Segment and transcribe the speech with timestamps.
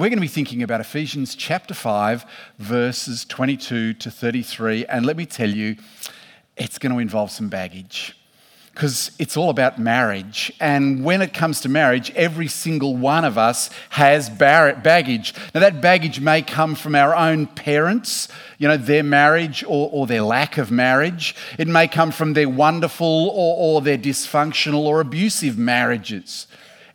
[0.00, 2.24] We're going to be thinking about Ephesians chapter 5,
[2.60, 4.86] verses 22 to 33.
[4.86, 5.74] And let me tell you,
[6.56, 8.16] it's going to involve some baggage
[8.72, 10.52] because it's all about marriage.
[10.60, 15.34] And when it comes to marriage, every single one of us has baggage.
[15.52, 18.28] Now, that baggage may come from our own parents,
[18.58, 21.34] you know, their marriage or, or their lack of marriage.
[21.58, 26.46] It may come from their wonderful or, or their dysfunctional or abusive marriages.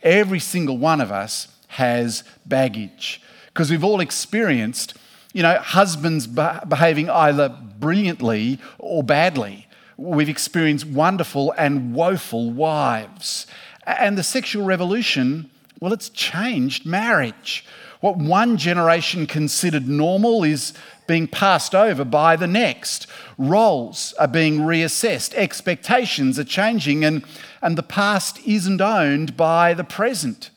[0.01, 4.95] Every single one of us has baggage because we've all experienced,
[5.31, 9.67] you know, husbands behaving either brilliantly or badly.
[9.97, 13.45] We've experienced wonderful and woeful wives.
[13.85, 17.65] And the sexual revolution, well, it's changed marriage.
[17.99, 20.73] What one generation considered normal is
[21.07, 23.07] being passed over by the next.
[23.37, 27.23] Roles are being reassessed, expectations are changing, and,
[27.61, 30.49] and the past isn't owned by the present.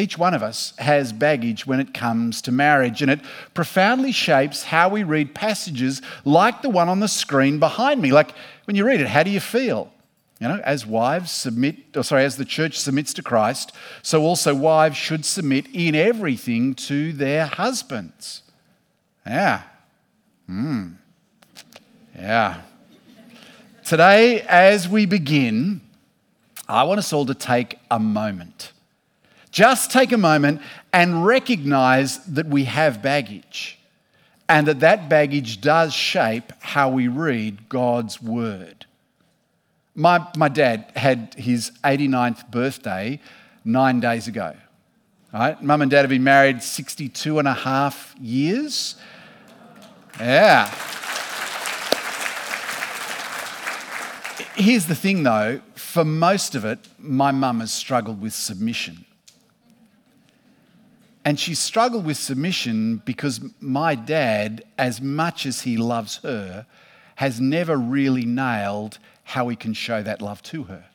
[0.00, 3.20] Each one of us has baggage when it comes to marriage, and it
[3.52, 8.10] profoundly shapes how we read passages like the one on the screen behind me.
[8.10, 8.32] Like
[8.64, 9.92] when you read it, how do you feel?
[10.40, 14.54] You know, as wives submit, or sorry, as the church submits to Christ, so also
[14.54, 18.42] wives should submit in everything to their husbands.
[19.26, 19.62] Yeah.
[20.46, 20.92] Hmm.
[22.16, 22.62] Yeah.
[23.84, 25.82] Today, as we begin,
[26.66, 28.72] I want us all to take a moment
[29.50, 30.60] just take a moment
[30.92, 33.78] and recognize that we have baggage
[34.48, 38.84] and that that baggage does shape how we read God's word.
[39.94, 43.20] My, my dad had his 89th birthday
[43.64, 44.56] nine days ago.
[45.32, 45.62] Right?
[45.62, 48.96] Mum and dad have been married 62 and a half years.
[50.18, 50.66] Yeah.
[54.56, 59.04] Here's the thing though, for most of it, my mum has struggled with submission.
[61.30, 66.66] And she struggled with submission because my dad, as much as he loves her,
[67.14, 70.86] has never really nailed how he can show that love to her.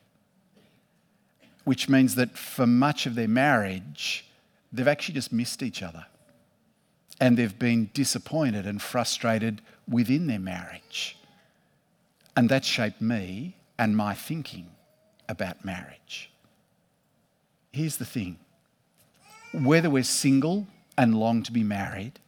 [1.64, 4.26] Which means that for much of their marriage,
[4.74, 6.06] they've actually just missed each other.
[7.22, 11.18] And they've been disappointed and frustrated within their marriage.
[12.36, 14.68] And that shaped me and my thinking
[15.30, 16.30] about marriage.
[17.72, 18.38] Here's the thing
[19.64, 20.68] whether we're single
[20.98, 22.20] and long to be married,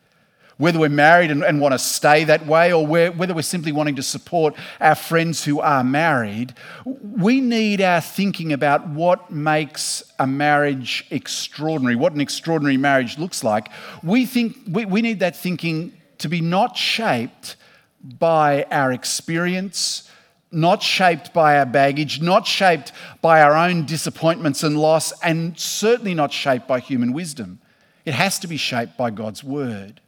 [0.57, 3.95] whether we're married and, and want to stay that way, or whether we're simply wanting
[3.95, 6.53] to support our friends who are married,
[6.85, 13.43] we need our thinking about what makes a marriage extraordinary, what an extraordinary marriage looks
[13.43, 13.69] like.
[14.01, 17.55] We, think, we, we need that thinking to be not shaped
[18.01, 20.09] by our experience
[20.51, 22.91] not shaped by our baggage, not shaped
[23.21, 27.59] by our own disappointments and loss, and certainly not shaped by human wisdom.
[28.05, 29.99] It has to be shaped by God's word.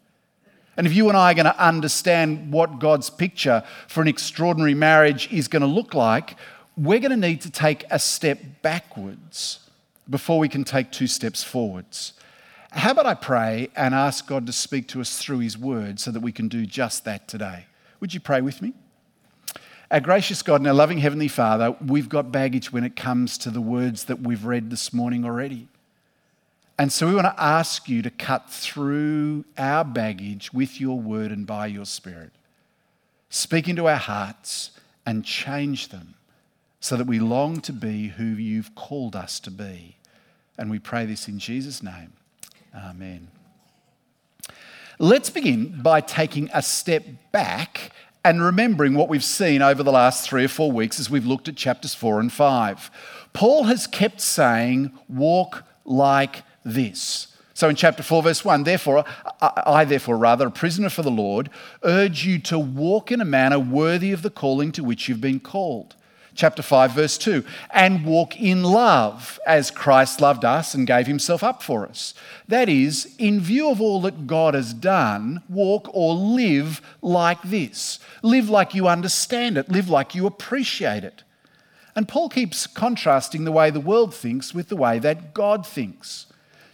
[0.78, 4.74] And if you and I are going to understand what God's picture for an extraordinary
[4.74, 6.38] marriage is going to look like,
[6.78, 9.60] we're going to need to take a step backwards
[10.10, 12.14] before we can take two steps forwards.
[12.72, 16.12] How about I pray and ask God to speak to us through His word so
[16.12, 17.66] that we can do just that today?
[18.00, 18.74] Would you pray with me?
[19.92, 23.50] Our gracious God and our loving Heavenly Father, we've got baggage when it comes to
[23.50, 25.68] the words that we've read this morning already.
[26.78, 31.32] And so we want to ask you to cut through our baggage with your word
[31.32, 32.32] and by your spirit.
[33.32, 34.72] Speak into our hearts
[35.08, 36.14] and change them
[36.80, 39.96] so that we long to be who you've called us to be.
[40.56, 42.14] And we pray this in Jesus' name.
[42.76, 43.30] Amen.
[45.00, 47.92] Let's begin by taking a step back
[48.24, 51.48] and remembering what we've seen over the last three or four weeks as we've looked
[51.48, 52.92] at chapters four and five.
[53.34, 57.28] Paul has kept saying, walk like this.
[57.54, 59.04] So in chapter 4, verse 1, therefore,
[59.42, 61.50] I, therefore, rather, a prisoner for the Lord,
[61.84, 65.42] urge you to walk in a manner worthy of the calling to which you've been
[65.42, 65.96] called
[66.40, 67.44] chapter 5, verse 2.
[67.72, 72.14] And walk in love as Christ loved us and gave himself up for us.
[72.48, 78.00] That is, in view of all that God has done, walk or live like this.
[78.24, 81.24] Live like you understand it, live like you appreciate it.
[81.96, 86.28] And Paul keeps contrasting the way the world thinks with the way that God thinks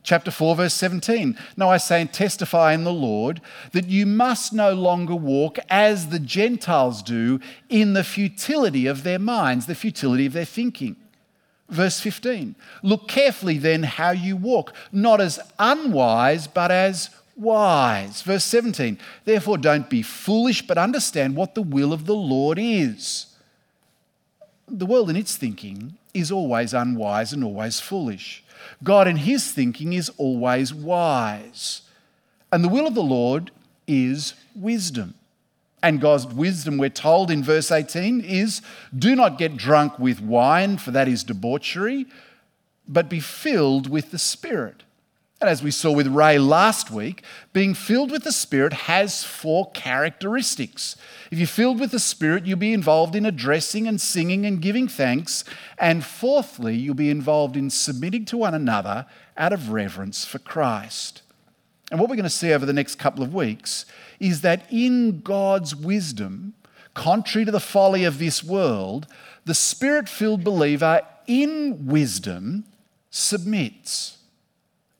[0.06, 1.38] chapter 4, verse 17.
[1.58, 3.42] No, I say and testify in the Lord
[3.74, 9.20] that you must no longer walk as the Gentiles do in the futility of their
[9.20, 10.96] minds, the futility of their thinking.
[11.68, 12.56] Verse 15.
[12.84, 18.22] Look carefully then how you walk, not as unwise, but as wise.
[18.22, 19.00] Verse 17.
[19.26, 23.26] Therefore, don't be foolish, but understand what the will of the Lord is.
[24.68, 28.44] The world in its thinking is always unwise and always foolish.
[28.84, 31.82] God in his thinking is always wise.
[32.52, 33.52] And the will of the Lord
[33.88, 35.16] is wisdom.
[35.84, 38.62] And God's wisdom, we're told in verse 18, is
[38.98, 42.08] do not get drunk with wine, for that is debauchery,
[42.88, 44.85] but be filled with the Spirit.
[45.46, 47.22] And as we saw with Ray last week,
[47.54, 50.96] being filled with the Spirit has four characteristics.
[51.30, 54.88] If you're filled with the Spirit, you'll be involved in addressing and singing and giving
[54.88, 55.44] thanks.
[55.78, 59.06] And fourthly, you'll be involved in submitting to one another
[59.38, 61.22] out of reverence for Christ.
[61.92, 63.86] And what we're going to see over the next couple of weeks
[64.20, 66.56] is that in God's wisdom,
[66.96, 69.06] contrary to the folly of this world,
[69.46, 72.64] the spirit filled believer in wisdom
[73.12, 74.16] submits.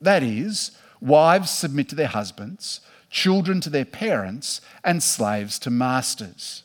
[0.00, 6.62] That is, wives submit to their husbands, children to their parents, and slaves to masters.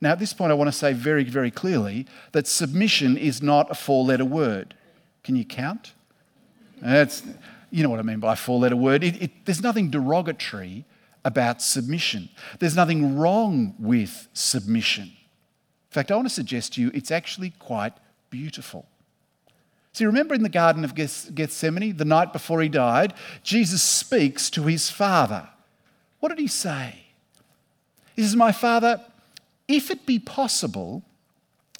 [0.00, 3.70] Now, at this point, I want to say very, very clearly that submission is not
[3.70, 4.74] a four letter word.
[5.24, 5.92] Can you count?
[6.80, 7.22] That's,
[7.70, 9.02] you know what I mean by four letter word.
[9.02, 10.84] It, it, there's nothing derogatory
[11.24, 12.28] about submission,
[12.58, 15.04] there's nothing wrong with submission.
[15.04, 17.92] In fact, I want to suggest to you it's actually quite
[18.30, 18.86] beautiful.
[19.98, 24.62] See, remember in the Garden of Gethsemane, the night before he died, Jesus speaks to
[24.62, 25.48] his Father.
[26.20, 27.06] What did he say?
[28.14, 29.00] He says, My Father,
[29.66, 31.02] if it be possible,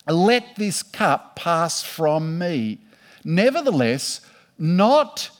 [0.08, 2.80] let this cup pass from me.
[3.22, 4.20] Nevertheless,
[4.58, 5.30] not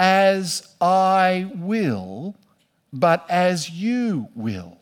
[0.00, 2.34] as I will,
[2.94, 4.78] but as you will.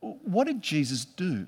[0.00, 1.46] What did Jesus do?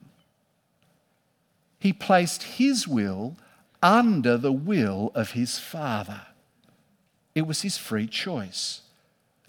[1.84, 3.36] He placed his will
[3.82, 6.22] under the will of his Father.
[7.34, 8.80] It was his free choice.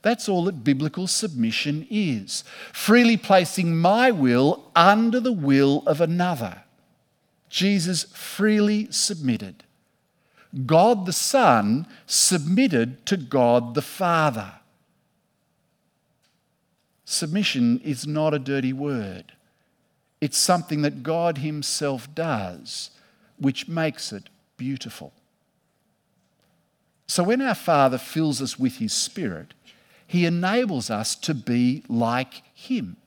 [0.02, 2.44] That's all that biblical submission is
[2.74, 6.64] freely placing my will under the will of another.
[7.50, 9.64] Jesus freely submitted.
[10.66, 14.56] God the Son submitted to God the Father.
[17.06, 19.32] Submission is not a dirty word.
[20.26, 22.90] It's something that God Himself does,
[23.38, 24.24] which makes it
[24.58, 25.14] beautiful.
[27.06, 29.54] So when our Father fills us with His Spirit,
[30.08, 32.98] He enables us to be like Him,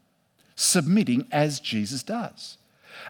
[0.55, 2.57] submitting as Jesus does.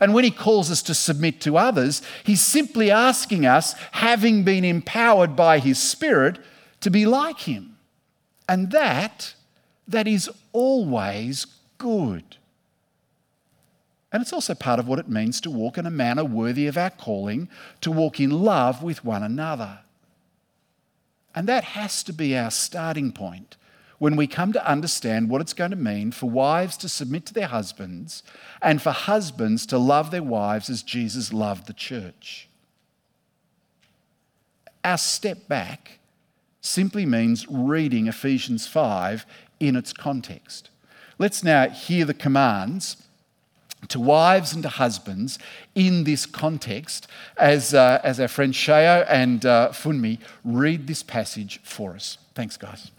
[0.00, 4.64] And when he calls us to submit to others, he's simply asking us, having been
[4.64, 6.38] empowered by his Spirit,
[6.80, 7.76] to be like him.
[8.48, 9.34] And that,
[9.86, 11.46] that is always
[11.76, 12.37] good.
[14.12, 16.78] And it's also part of what it means to walk in a manner worthy of
[16.78, 17.48] our calling,
[17.82, 19.80] to walk in love with one another.
[21.34, 23.56] And that has to be our starting point
[23.98, 27.34] when we come to understand what it's going to mean for wives to submit to
[27.34, 28.22] their husbands
[28.62, 32.48] and for husbands to love their wives as Jesus loved the church.
[34.84, 35.98] Our step back
[36.60, 39.26] simply means reading Ephesians 5
[39.60, 40.70] in its context.
[41.18, 42.96] Let's now hear the commands
[43.86, 45.38] to wives and to husbands
[45.74, 51.60] in this context as, uh, as our friends Shayo and uh, Funmi read this passage
[51.62, 52.18] for us.
[52.34, 52.90] Thanks, guys.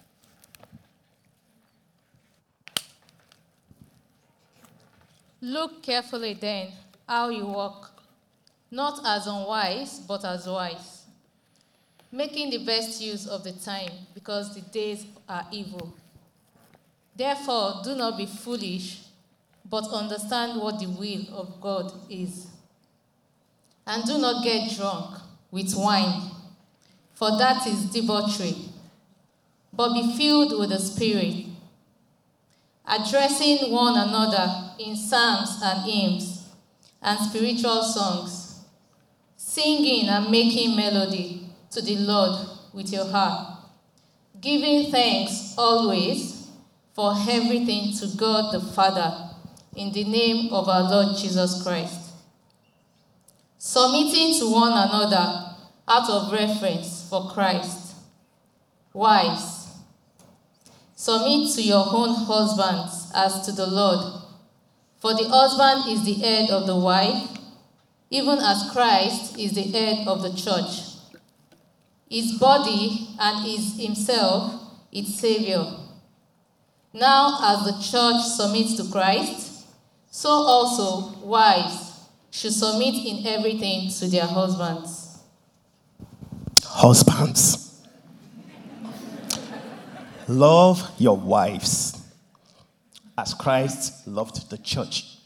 [5.41, 6.69] Look carefully then
[7.07, 7.91] how you walk,
[8.71, 11.05] not as unwise, but as wise,
[12.11, 15.93] making the best use of the time, because the days are evil.
[17.15, 19.01] Therefore, do not be foolish,
[19.69, 22.47] but understand what the will of God is.
[23.85, 25.19] And do not get drunk
[25.51, 26.31] with wine,
[27.13, 28.55] for that is debauchery,
[29.73, 31.45] but be filled with the Spirit
[32.89, 36.49] addressing one another in psalms and hymns
[37.01, 38.61] and spiritual songs,
[39.37, 43.59] singing and making melody to the Lord with your heart,
[44.41, 46.47] giving thanks always
[46.93, 49.28] for everything to God the Father
[49.75, 52.11] in the name of our Lord Jesus Christ,
[53.57, 55.55] submitting to one another
[55.87, 57.95] out of reverence for Christ.
[58.93, 59.59] Wives,
[60.99, 64.21] Submit to your own husbands as to the Lord.
[64.97, 67.37] For the husband is the head of the wife,
[68.09, 70.97] even as Christ is the head of the church,
[72.09, 74.55] his body and is himself
[74.91, 75.65] its Savior.
[76.91, 79.48] Now, as the church submits to Christ,
[80.11, 85.19] so also wives should submit in everything to their husbands.
[86.63, 87.69] Husbands
[90.29, 92.03] Love your wives
[93.17, 95.17] as Christ loved the church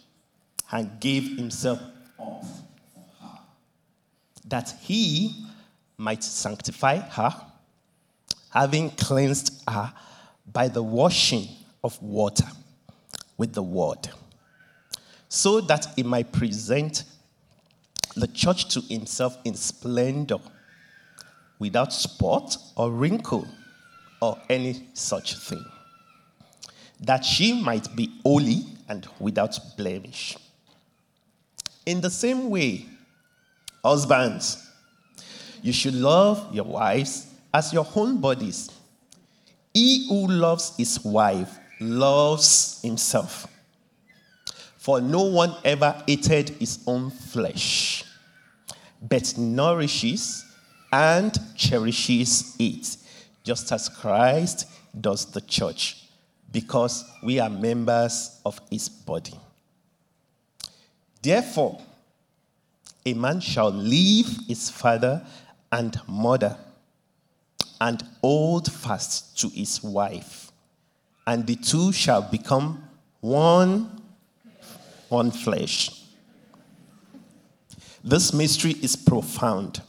[0.71, 1.81] and gave himself
[2.17, 2.41] her,
[4.45, 5.45] that he
[5.97, 7.35] might sanctify her,
[8.51, 9.91] having cleansed her
[10.49, 11.49] by the washing
[11.83, 12.47] of water
[13.37, 14.09] with the word,
[15.33, 17.05] so that he might present
[18.15, 20.37] the church to himself in splendor,
[21.57, 23.47] without spot or wrinkle
[24.21, 25.65] or any such thing,
[26.99, 30.37] that she might be holy and without blemish.
[31.87, 32.85] In the same way,
[33.83, 34.69] husbands,
[35.63, 38.69] you should love your wives as your own bodies.
[39.73, 43.47] He who loves his wife loves himself.
[44.83, 48.03] For no one ever hated his own flesh,
[49.01, 50.43] but nourishes
[50.91, 52.97] and cherishes it,
[53.45, 54.67] just as Christ
[54.99, 56.09] does the church,
[56.51, 59.39] because we are members of his body.
[61.21, 61.79] Therefore,
[63.05, 65.25] a man shall leave his father
[65.71, 66.57] and mother
[67.79, 70.51] and hold fast to his wife,
[71.25, 72.83] and the two shall become
[73.21, 74.02] one,
[75.09, 76.01] one flesh.
[78.03, 79.81] This mystery is profound,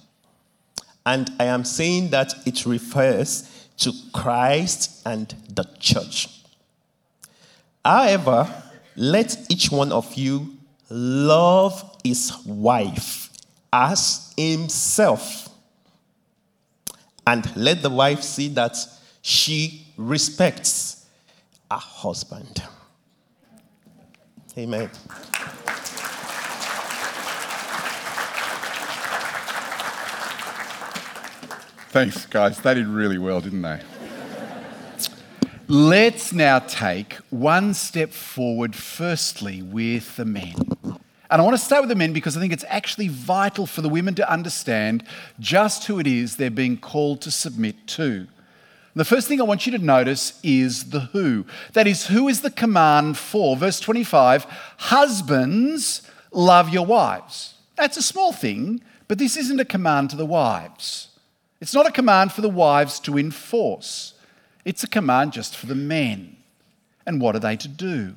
[1.05, 6.29] and I am saying that it refers to Christ and the church.
[7.85, 8.49] However,
[8.97, 10.57] let each one of you
[10.89, 13.31] love his wife
[13.73, 15.49] as himself.
[17.27, 18.77] And let the wife see that
[19.23, 21.07] she respects
[21.71, 22.63] her husband.
[24.57, 24.89] Amen.
[31.89, 32.61] Thanks, guys.
[32.61, 33.81] They did really well, didn't they?
[35.67, 40.55] Let's now take one step forward, firstly, with the men.
[40.85, 43.81] And I want to start with the men because I think it's actually vital for
[43.81, 45.05] the women to understand
[45.41, 48.29] just who it is they're being called to submit to.
[48.97, 51.47] The first thing I want you to notice is the who.
[51.73, 53.57] That is, who is the command for?
[53.57, 54.45] Verse 25
[54.79, 57.55] Husbands, love your wives.
[57.77, 61.09] That's a small thing, but this isn't a command to the wives.
[61.61, 64.15] It's not a command for the wives to enforce.
[64.65, 66.37] It's a command just for the men.
[67.05, 68.15] And what are they to do?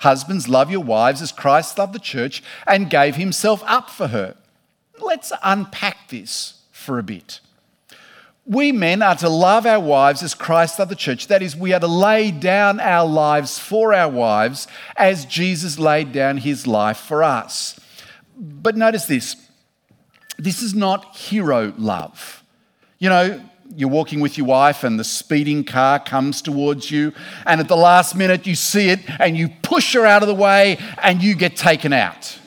[0.00, 4.36] Husbands, love your wives as Christ loved the church and gave himself up for her.
[5.00, 7.40] Let's unpack this for a bit.
[8.48, 11.26] We men are to love our wives as Christ loved the church.
[11.26, 16.12] That is, we are to lay down our lives for our wives as Jesus laid
[16.12, 17.78] down his life for us.
[18.36, 19.36] But notice this
[20.38, 22.44] this is not hero love.
[22.98, 23.40] You know,
[23.74, 27.12] you're walking with your wife and the speeding car comes towards you,
[27.46, 30.34] and at the last minute you see it and you push her out of the
[30.34, 32.38] way and you get taken out.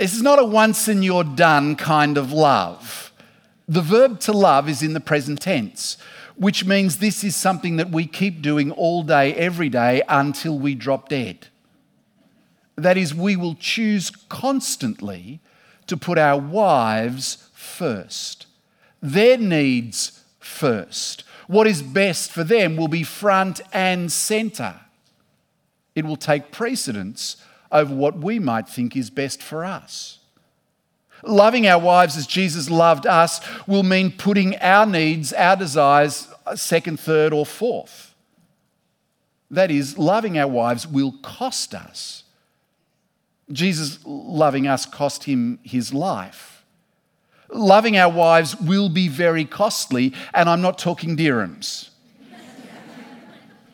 [0.00, 3.12] This is not a once and you're done kind of love.
[3.68, 5.98] The verb to love is in the present tense,
[6.36, 10.74] which means this is something that we keep doing all day, every day until we
[10.74, 11.48] drop dead.
[12.76, 15.40] That is, we will choose constantly
[15.86, 18.46] to put our wives first,
[19.02, 21.24] their needs first.
[21.46, 24.80] What is best for them will be front and centre.
[25.94, 27.36] It will take precedence
[27.72, 30.18] over what we might think is best for us.
[31.22, 36.56] Loving our wives as Jesus loved us will mean putting our needs, our desires, uh,
[36.56, 38.14] second, third, or fourth.
[39.50, 42.24] That is, loving our wives will cost us.
[43.52, 46.64] Jesus loving us cost him his life.
[47.52, 51.90] Loving our wives will be very costly, and I'm not talking dirhams.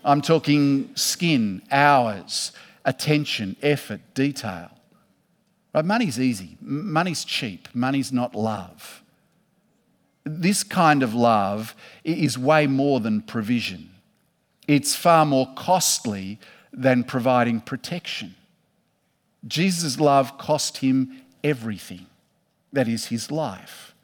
[0.03, 2.53] I'm talking skin, hours,
[2.87, 4.71] attention, effort, detail.
[5.75, 5.85] Right?
[5.85, 9.03] Money's easy, money's cheap, money's not love.
[10.25, 13.91] This kind of love is way more than provision,
[14.67, 16.39] it's far more costly
[16.73, 18.35] than providing protection.
[19.47, 22.07] Jesus' love cost him everything
[22.73, 23.95] that is his life.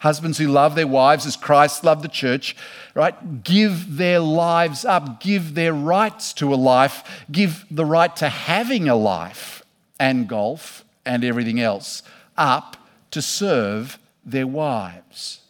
[0.00, 2.56] Husbands who love their wives as Christ loved the church,
[2.94, 3.44] right?
[3.44, 8.88] Give their lives up, give their rights to a life, give the right to having
[8.88, 9.62] a life
[9.98, 12.02] and golf and everything else
[12.38, 12.78] up
[13.10, 15.40] to serve their wives.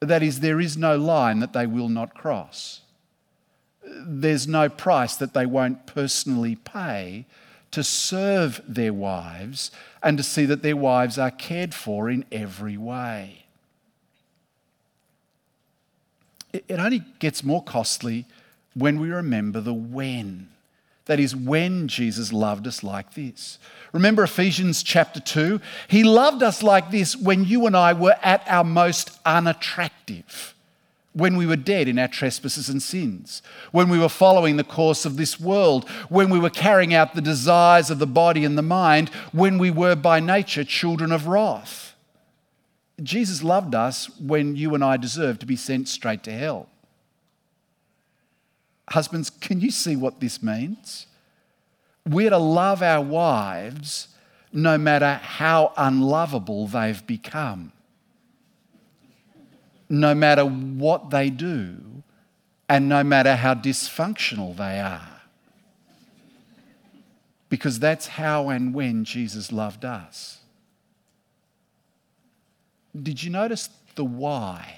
[0.00, 2.82] That is, there is no line that they will not cross.
[3.82, 7.24] There's no price that they won't personally pay
[7.70, 9.70] to serve their wives
[10.02, 13.44] and to see that their wives are cared for in every way.
[16.52, 18.24] It only gets more costly
[18.74, 20.48] when we remember the when.
[21.06, 23.58] That is when Jesus loved us like this.
[23.92, 25.60] Remember Ephesians chapter 2?
[25.88, 30.54] He loved us like this when you and I were at our most unattractive,
[31.18, 35.04] when we were dead in our trespasses and sins, when we were following the course
[35.04, 38.62] of this world, when we were carrying out the desires of the body and the
[38.62, 41.96] mind, when we were by nature children of wrath.
[43.02, 46.68] Jesus loved us when you and I deserved to be sent straight to hell.
[48.90, 51.06] Husbands, can you see what this means?
[52.06, 54.08] We're to love our wives
[54.52, 57.72] no matter how unlovable they've become,
[59.88, 61.78] no matter what they do,
[62.68, 65.22] and no matter how dysfunctional they are.
[67.48, 70.40] Because that's how and when Jesus loved us.
[73.00, 74.74] Did you notice the why?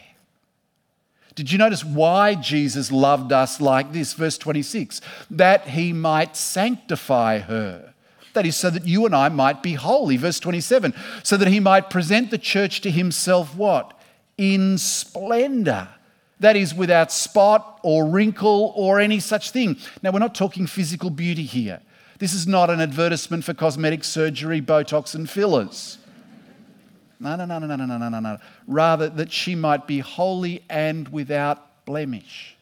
[1.35, 4.13] Did you notice why Jesus loved us like this?
[4.13, 5.01] Verse 26
[5.31, 7.95] that he might sanctify her.
[8.35, 10.17] That is, so that you and I might be holy.
[10.17, 13.99] Verse 27 so that he might present the church to himself what?
[14.41, 15.89] In splendor.
[16.39, 19.77] That is, without spot or wrinkle or any such thing.
[20.03, 21.81] Now, we're not talking physical beauty here.
[22.19, 25.99] This is not an advertisement for cosmetic surgery, Botox, and fillers.
[27.19, 28.39] No, no, no, no, no, no, no, no, no.
[28.67, 32.57] Rather, that she might be holy and without blemish.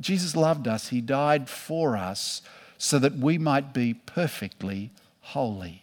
[0.00, 0.88] Jesus loved us.
[0.88, 2.40] He died for us
[2.78, 5.82] so that we might be perfectly holy.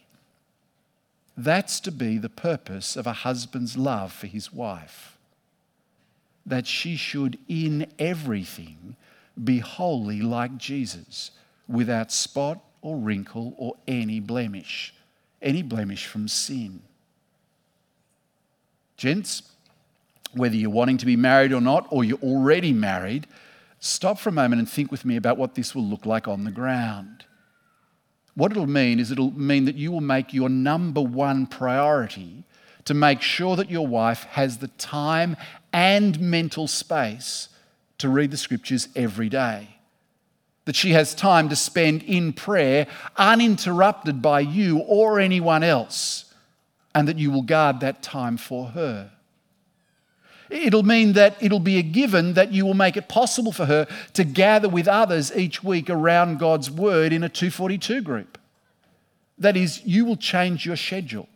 [1.39, 5.17] That's to be the purpose of a husband's love for his wife.
[6.45, 8.97] That she should, in everything,
[9.41, 11.31] be holy like Jesus,
[11.65, 14.93] without spot or wrinkle or any blemish,
[15.41, 16.81] any blemish from sin.
[18.97, 19.43] Gents,
[20.33, 23.27] whether you're wanting to be married or not, or you're already married,
[23.79, 26.43] stop for a moment and think with me about what this will look like on
[26.43, 27.23] the ground.
[28.35, 32.43] What it'll mean is it'll mean that you will make your number one priority
[32.85, 35.35] to make sure that your wife has the time
[35.73, 37.49] and mental space
[37.97, 39.75] to read the scriptures every day.
[40.65, 46.33] That she has time to spend in prayer uninterrupted by you or anyone else
[46.95, 49.11] and that you will guard that time for her.
[50.49, 53.87] It'll mean that it'll be a given that you will make it possible for her
[54.13, 58.39] to gather with others each week around God's word in a 242 group.
[59.37, 61.29] That is, you will change your schedule.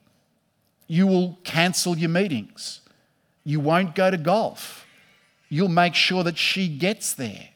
[0.88, 2.82] You will cancel your meetings.
[3.43, 4.86] You won't go to golf.
[5.47, 7.49] You'll make sure that she gets there.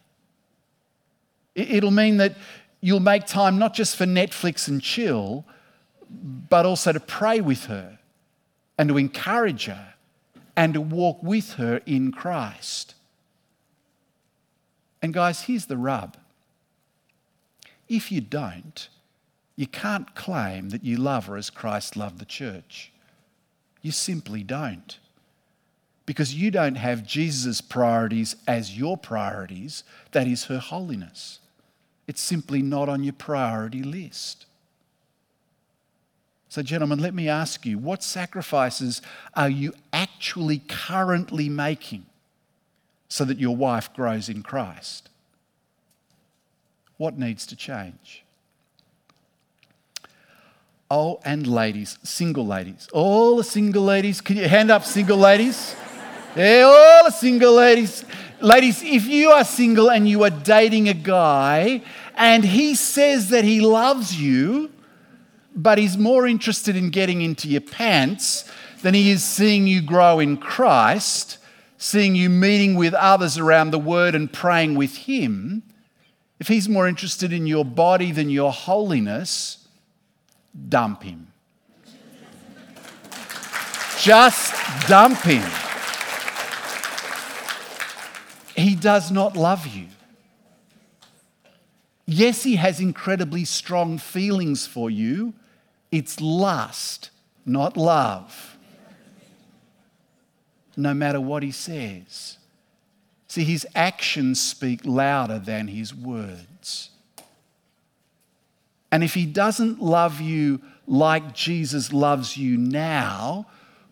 [1.56, 2.36] It'll mean that
[2.82, 5.44] you'll make time not just for Netflix and chill,
[6.50, 7.98] but also to pray with her
[8.78, 9.87] and to encourage her
[10.58, 12.96] and to walk with her in Christ.
[15.02, 16.18] And guys, here's the rub.
[17.88, 18.90] If you don't,
[19.56, 22.92] you can't claim that you love her as Christ loved the church.
[23.84, 24.98] You simply don't.
[26.08, 31.40] Because you don't have Jesus' priorities as your priorities, that is her holiness.
[32.08, 34.47] It's simply not on your priority list.
[36.50, 39.02] So, gentlemen, let me ask you what sacrifices
[39.36, 42.06] are you actually currently making
[43.10, 45.10] so that your wife grows in Christ?
[46.98, 48.24] What needs to change?
[50.90, 55.76] Oh, and ladies, single ladies, all the single ladies, can you hand up single ladies?
[56.36, 58.06] Yeah, all the single ladies.
[58.40, 61.82] Ladies, if you are single and you are dating a guy
[62.16, 64.72] and he says that he loves you,
[65.58, 68.50] but he's more interested in getting into your pants
[68.84, 71.40] than he is seeing you grow in Christ,
[71.80, 75.64] seeing you meeting with others around the word and praying with him.
[76.40, 79.68] If he's more interested in your body than your holiness,
[80.70, 81.28] dump him.
[84.00, 85.50] Just dump him.
[88.56, 89.88] He does not love you.
[92.06, 95.34] Yes, he has incredibly strong feelings for you
[95.92, 97.10] it's lust,
[97.46, 98.58] not love.
[100.76, 102.38] No matter what he says.
[103.28, 106.92] See, his actions speak louder than his words.
[108.92, 113.48] And if he doesn't love you like Jesus loves you now,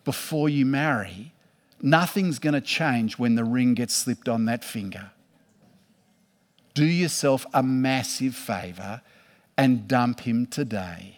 [0.05, 1.33] before you marry,
[1.81, 5.11] nothing's going to change when the ring gets slipped on that finger.
[6.73, 9.01] Do yourself a massive favour
[9.57, 11.17] and dump him today.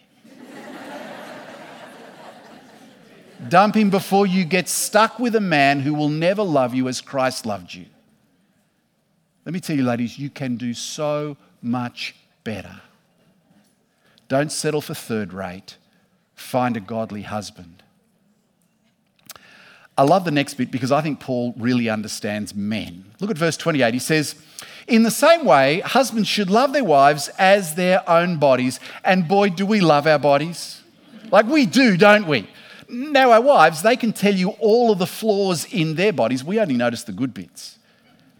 [3.46, 7.00] Dump him before you get stuck with a man who will never love you as
[7.00, 7.86] Christ loved you.
[9.44, 12.80] Let me tell you, ladies, you can do so much better.
[14.28, 15.76] Don't settle for third rate.
[16.34, 17.82] Find a godly husband.
[19.96, 23.04] I love the next bit because I think Paul really understands men.
[23.20, 23.94] Look at verse 28.
[23.94, 24.36] He says,
[24.86, 28.78] In the same way, husbands should love their wives as their own bodies.
[29.04, 30.82] And boy, do we love our bodies.
[31.32, 32.48] Like we do, don't we?
[32.88, 36.42] Now, our wives, they can tell you all of the flaws in their bodies.
[36.42, 37.78] We only notice the good bits.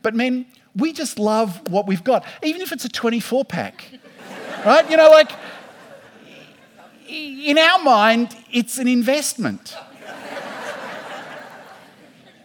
[0.00, 3.84] But men, we just love what we've got, even if it's a 24 pack.
[4.64, 4.88] right?
[4.90, 5.32] You know, like
[7.08, 9.76] in our mind, it's an investment.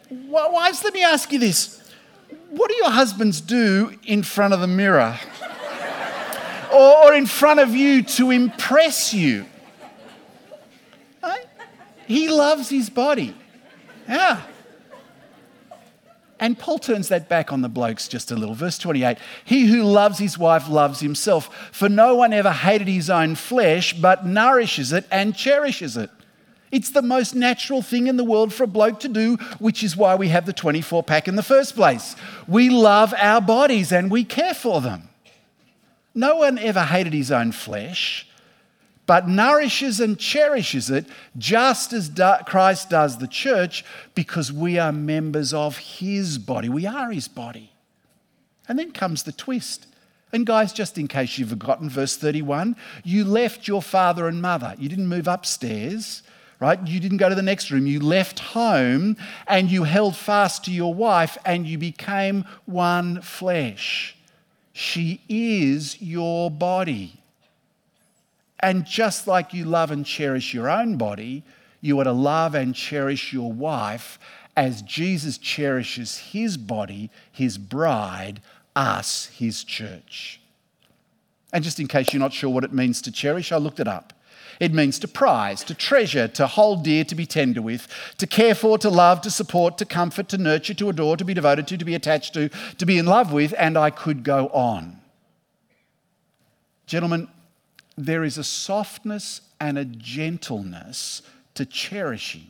[0.09, 1.79] Wives, let me ask you this.
[2.49, 5.17] What do your husbands do in front of the mirror?
[6.73, 9.45] or, in front of you to impress you?
[12.13, 13.35] He loves his body.
[14.07, 14.39] Yeah.
[16.39, 18.53] And Paul turns that back on the blokes just a little.
[18.53, 23.09] Verse 28 He who loves his wife loves himself, for no one ever hated his
[23.09, 26.11] own flesh, but nourishes it and cherishes it.
[26.71, 29.97] It's the most natural thing in the world for a bloke to do, which is
[29.97, 32.15] why we have the 24 pack in the first place.
[32.47, 35.09] We love our bodies and we care for them.
[36.13, 38.27] No one ever hated his own flesh,
[39.05, 41.05] but nourishes and cherishes it
[41.37, 42.09] just as
[42.45, 43.83] Christ does the church
[44.15, 46.69] because we are members of his body.
[46.69, 47.71] We are his body.
[48.67, 49.87] And then comes the twist.
[50.31, 54.73] And, guys, just in case you've forgotten, verse 31 you left your father and mother.
[54.79, 56.23] You didn't move upstairs
[56.63, 56.87] right?
[56.87, 57.85] You didn't go to the next room.
[57.85, 64.15] You left home and you held fast to your wife and you became one flesh.
[64.71, 67.19] She is your body.
[68.63, 71.43] And just like you love and cherish your own body,
[71.81, 74.17] you are to love and cherish your wife
[74.55, 78.41] as Jesus cherishes his body, his bride,
[78.73, 80.39] us, his church.
[81.51, 83.87] And just in case you're not sure what it means to cherish, I looked it
[83.87, 84.13] up.
[84.61, 88.55] It means to prize, to treasure, to hold dear, to be tender with, to care
[88.55, 91.77] for, to love, to support, to comfort, to nurture, to adore, to be devoted to,
[91.77, 95.01] to be attached to, to be in love with, and I could go on.
[96.85, 97.27] Gentlemen,
[97.97, 101.21] there is a softness and a gentleness
[101.55, 102.47] to cherishing.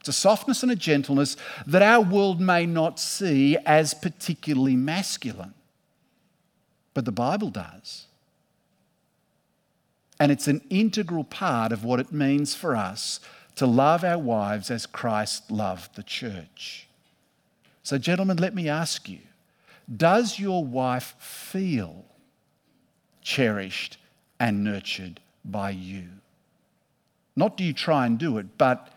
[0.00, 5.54] It's a softness and a gentleness that our world may not see as particularly masculine,
[6.92, 8.06] but the Bible does.
[10.20, 13.20] And it's an integral part of what it means for us
[13.56, 16.86] to love our wives as Christ loved the church.
[17.82, 19.20] So, gentlemen, let me ask you
[19.94, 22.04] does your wife feel
[23.22, 23.98] cherished
[24.44, 26.04] and nurtured by you?
[27.34, 28.90] Not do you try and do it, but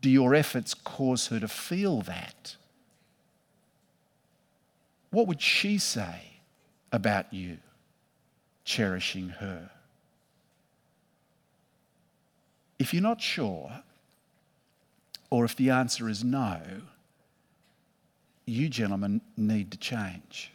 [0.00, 2.56] do your efforts cause her to feel that?
[5.10, 6.40] What would she say
[6.90, 7.58] about you
[8.64, 9.70] cherishing her?
[12.80, 13.70] If you're not sure,
[15.30, 16.60] or if the answer is no,
[18.46, 20.50] you gentlemen need to change.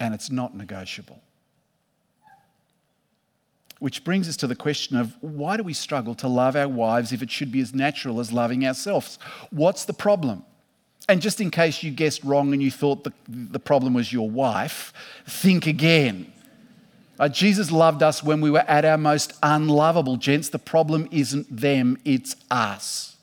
[0.00, 1.20] And it's not negotiable.
[3.80, 7.12] Which brings us to the question of why do we struggle to love our wives
[7.12, 9.18] if it should be as natural as loving ourselves?
[9.50, 10.44] What's the problem?
[11.08, 14.30] And just in case you guessed wrong and you thought the, the problem was your
[14.30, 14.92] wife,
[15.26, 16.30] think again.
[17.18, 20.18] Uh, Jesus loved us when we were at our most unlovable.
[20.18, 23.16] Gents, the problem isn't them, it's us.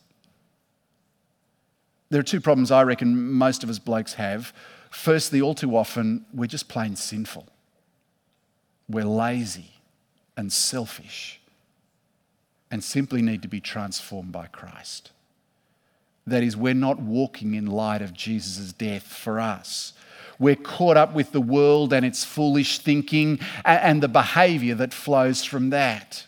[2.10, 4.54] There are two problems I reckon most of us blokes have.
[4.90, 7.48] Firstly, all too often, we're just plain sinful.
[8.90, 9.77] We're lazy
[10.38, 11.42] and selfish
[12.70, 15.12] and simply need to be transformed by Christ.
[16.26, 19.94] That is, we're not walking in light of Jesus' death for us.
[20.40, 25.44] We're caught up with the world and its foolish thinking and the behavior that flows
[25.44, 26.26] from that.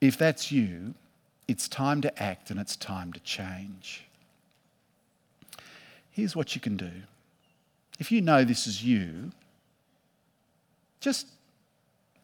[0.00, 0.94] If that's you,
[1.48, 4.04] it's time to act and it's time to change.
[6.10, 6.90] Here's what you can do.
[7.98, 9.32] If you know this is you,
[11.00, 11.26] just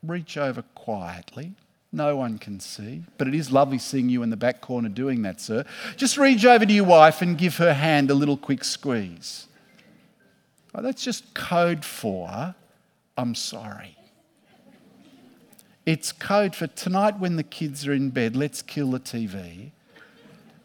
[0.02, 1.52] reach over quietly.
[1.92, 5.22] No one can see, but it is lovely seeing you in the back corner doing
[5.22, 5.64] that, sir.
[5.96, 9.46] Just reach over to your wife and give her hand a little quick squeeze.
[10.74, 12.54] That's just code for
[13.16, 13.96] I'm sorry.
[15.84, 19.70] It's code for tonight when the kids are in bed, let's kill the TV.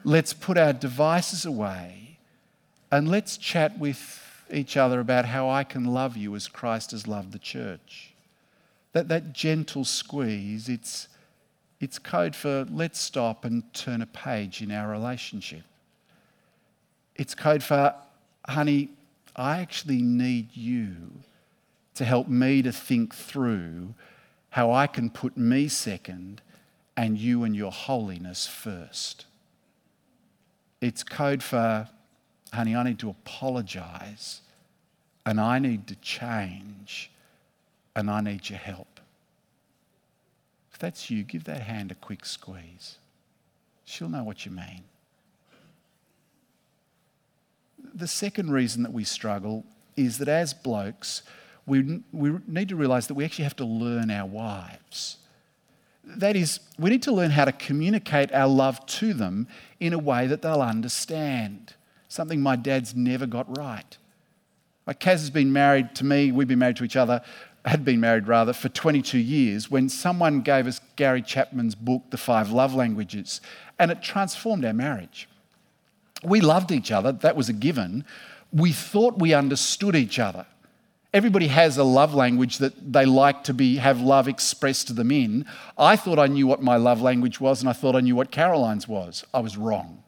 [0.03, 2.19] Let's put our devices away
[2.91, 7.07] and let's chat with each other about how I can love you as Christ has
[7.07, 8.06] loved the church.
[8.97, 11.07] That, that gentle squeeze, it's,
[11.79, 15.61] it's code for let's stop and turn a page in our relationship.
[17.15, 17.93] It's code for,
[18.47, 18.89] honey,
[19.35, 20.95] I actually need you
[21.93, 23.93] to help me to think through
[24.49, 26.41] how I can put me second
[26.95, 29.27] and you and your holiness first.
[30.81, 31.87] It's code for,
[32.51, 34.41] honey, I need to apologize
[35.23, 37.11] and I need to change
[37.97, 38.99] and I need your help.
[40.71, 42.99] If that's you, give that hand a quick squeeze.
[43.85, 44.83] She'll know what you mean.
[47.93, 51.23] The second reason that we struggle is that as blokes,
[51.65, 55.17] we, we need to realize that we actually have to learn our wives.
[56.03, 59.47] That is, we need to learn how to communicate our love to them
[59.79, 61.73] in a way that they'll understand.
[62.07, 63.97] Something my dad's never got right.
[64.85, 67.21] Like Kaz has been married to me, we've been married to each other,
[67.67, 72.17] had been married rather, for 22 years when someone gave us Gary Chapman's book, The
[72.17, 73.41] Five Love Languages,
[73.77, 75.27] and it transformed our marriage.
[76.23, 78.05] We loved each other, that was a given.
[78.51, 80.45] We thought we understood each other.
[81.13, 85.11] Everybody has a love language that they like to be, have love expressed to them
[85.11, 85.45] in.
[85.77, 88.31] I thought I knew what my love language was, and I thought I knew what
[88.31, 89.23] Caroline's was.
[89.33, 90.03] I was wrong.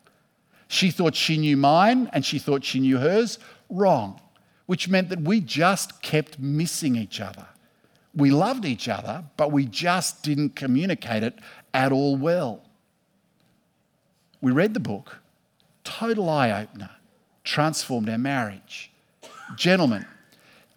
[0.68, 3.40] She thought she knew mine, and she thought she knew hers.
[3.70, 4.20] Wrong.
[4.70, 7.48] Which meant that we just kept missing each other.
[8.16, 11.40] We loved each other, but we just didn't communicate it
[11.74, 12.62] at all well.
[14.42, 15.22] We read the book,
[15.84, 16.92] total eye opener,
[17.44, 18.92] transformed our marriage.
[19.56, 20.06] Gentlemen,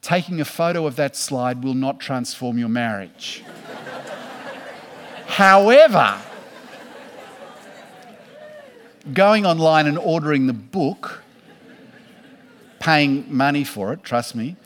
[0.00, 3.44] taking a photo of that slide will not transform your marriage.
[5.26, 6.18] However,
[9.12, 11.21] going online and ordering the book,
[12.82, 14.56] paying money for it, trust me,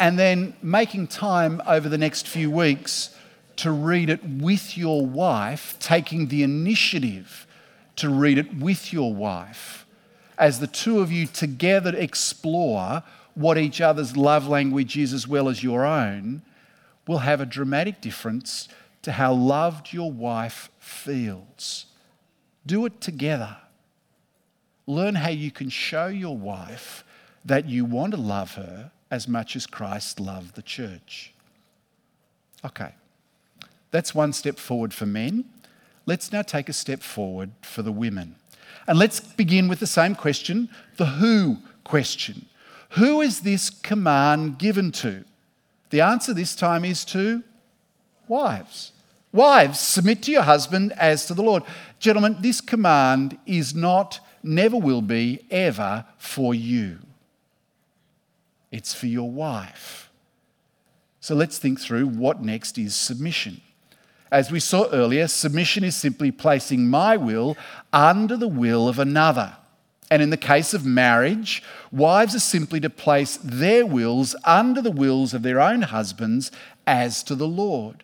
[0.00, 3.14] and then making time over the next few weeks
[3.54, 7.46] to read it with your wife, taking the initiative
[7.94, 9.86] to read it with your wife,
[10.36, 15.48] as the two of you together explore what each other's love language is as well
[15.48, 16.42] as your own,
[17.06, 18.66] will have a dramatic difference
[19.02, 21.86] to how loved your wife feels.
[22.66, 23.58] Do it together.
[24.90, 27.04] Learn how you can show your wife
[27.44, 31.32] that you want to love her as much as Christ loved the church.
[32.64, 32.92] Okay,
[33.92, 35.44] that's one step forward for men.
[36.06, 38.34] Let's now take a step forward for the women.
[38.88, 42.46] And let's begin with the same question the who question.
[42.90, 45.24] Who is this command given to?
[45.90, 47.44] The answer this time is to
[48.26, 48.90] wives.
[49.32, 51.62] Wives, submit to your husband as to the Lord.
[52.00, 56.98] Gentlemen, this command is not, never will be, ever for you.
[58.70, 60.10] It's for your wife.
[61.20, 63.60] So let's think through what next is submission.
[64.32, 67.56] As we saw earlier, submission is simply placing my will
[67.92, 69.56] under the will of another.
[70.10, 74.90] And in the case of marriage, wives are simply to place their wills under the
[74.90, 76.50] wills of their own husbands
[76.86, 78.02] as to the Lord.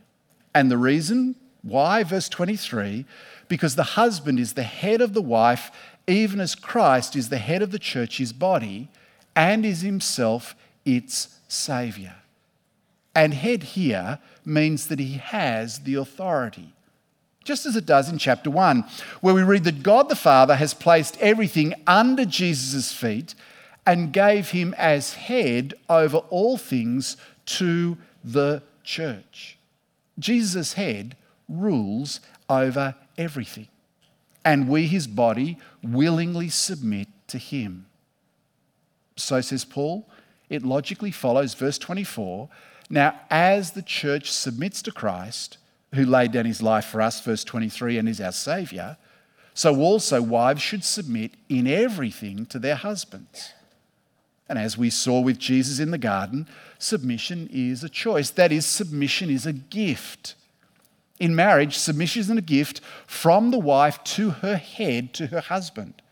[0.55, 3.05] And the reason why, verse 23,
[3.49, 5.71] because the husband is the head of the wife,
[6.07, 8.89] even as Christ is the head of the church, his body,
[9.35, 12.15] and is himself its Saviour.
[13.15, 16.73] And head here means that he has the authority
[17.47, 18.85] just as it does in chapter 1,
[19.21, 23.35] where we read that God the Father has placed everything under Jesus' feet
[23.87, 27.17] and gave him as head over all things
[27.47, 29.57] to the church.
[30.19, 31.17] Jesus' head
[31.49, 33.69] rules over everything,
[34.47, 37.87] and we, his body, willingly submit to him.
[39.17, 40.09] So says Paul,
[40.49, 42.49] it logically follows, verse 24.
[42.89, 45.59] Now, as the church submits to Christ,
[45.95, 48.97] who laid down his life for us, verse 23, and is our Saviour,
[49.53, 53.53] so also wives should submit in everything to their husbands.
[54.49, 56.47] And as we saw with Jesus in the garden,
[56.79, 58.31] submission is a choice.
[58.31, 60.37] That is, submission is a gift.
[61.19, 66.03] In marriage, submission is a gift from the wife to her head, to her husband,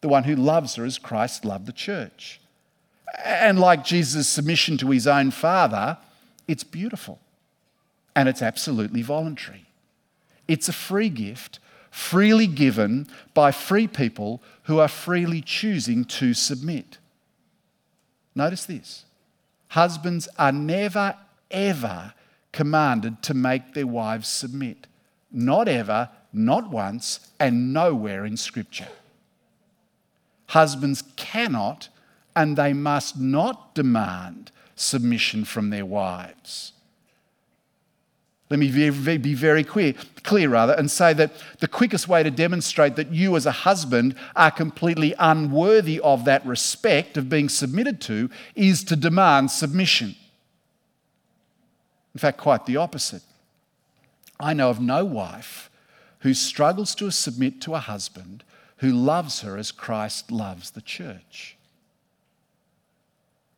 [0.00, 2.40] the one who loves her as Christ loved the church.
[3.24, 5.98] And like Jesus' submission to his own Father,
[6.46, 7.18] it's beautiful
[8.14, 9.66] and it's absolutely voluntary.
[10.46, 11.58] It's a free gift,
[11.90, 16.98] freely given by free people who are freely choosing to submit.
[18.34, 19.04] Notice this
[19.68, 21.14] husbands are never,
[21.50, 22.14] ever
[22.58, 24.88] commanded to make their wives submit.
[25.30, 28.88] Not ever, not once, and nowhere in Scripture.
[30.48, 31.88] Husbands cannot
[32.34, 36.72] and they must not demand submission from their wives.
[38.50, 38.72] Let me
[39.18, 39.94] be very clear,
[40.24, 44.16] clear rather, and say that the quickest way to demonstrate that you as a husband
[44.34, 50.16] are completely unworthy of that respect of being submitted to is to demand submission.
[52.18, 53.22] In fact, quite the opposite.
[54.40, 55.70] I know of no wife
[56.22, 58.42] who struggles to submit to a husband
[58.78, 61.56] who loves her as Christ loves the church.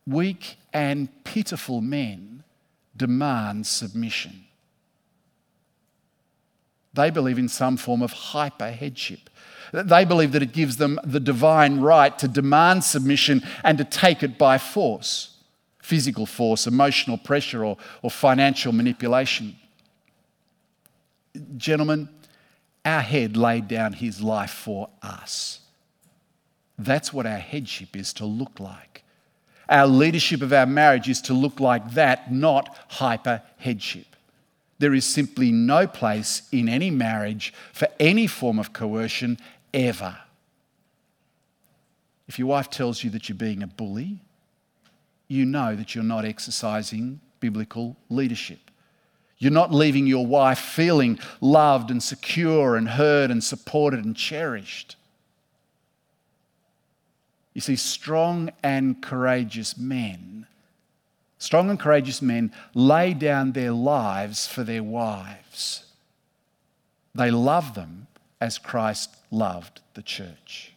[0.05, 2.43] Weak and pitiful men
[2.95, 4.45] demand submission.
[6.93, 9.31] They believe in some form of hyper headship.
[9.73, 14.21] They believe that it gives them the divine right to demand submission and to take
[14.21, 15.30] it by force
[15.91, 19.53] physical force, emotional pressure, or, or financial manipulation.
[21.57, 22.07] Gentlemen,
[22.85, 25.59] our head laid down his life for us.
[26.79, 29.03] That's what our headship is to look like.
[29.67, 34.15] Our leadership of our marriage is to look like that, not hyper headship.
[34.79, 39.37] There is simply no place in any marriage for any form of coercion
[39.73, 40.17] ever.
[42.29, 44.21] If your wife tells you that you're being a bully,
[45.31, 48.59] you know that you're not exercising biblical leadership.
[49.37, 54.95] You're not leaving your wife feeling loved and secure and heard and supported and cherished.
[57.53, 60.41] You see, strong and courageous men
[61.41, 65.85] Strong and courageous men lay down their lives for their wives.
[67.15, 68.05] They love them
[68.39, 70.73] as Christ loved the church.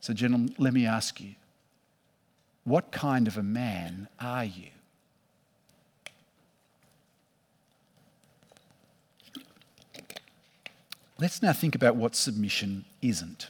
[0.00, 1.36] So, gentlemen, let me ask you
[2.66, 4.70] what kind of a man are you?
[11.18, 13.48] Let's now think about what submission isn't.